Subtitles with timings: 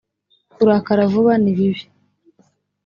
[0.53, 1.83] kurakara vuba ni bibi